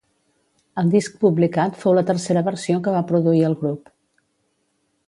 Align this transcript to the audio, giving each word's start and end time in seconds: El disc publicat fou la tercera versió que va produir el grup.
El 0.81 0.89
disc 0.95 1.19
publicat 1.25 1.77
fou 1.83 1.97
la 1.99 2.05
tercera 2.09 2.45
versió 2.51 2.81
que 2.89 2.95
va 2.99 3.05
produir 3.13 3.47
el 3.53 3.59
grup. 3.63 3.97